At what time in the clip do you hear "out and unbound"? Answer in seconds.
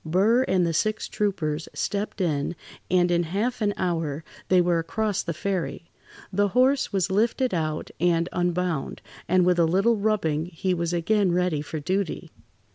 7.53-9.03